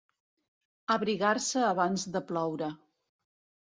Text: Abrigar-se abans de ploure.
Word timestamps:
Abrigar-se 0.95 1.63
abans 1.69 2.09
de 2.19 2.27
ploure. 2.35 2.75